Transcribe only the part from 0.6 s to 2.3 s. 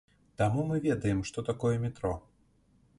мы ведаем, што такое метро.